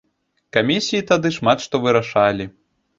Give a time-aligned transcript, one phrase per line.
[0.57, 2.45] Камісіі тады шмат што вырашалі.